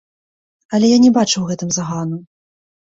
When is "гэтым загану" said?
1.55-2.17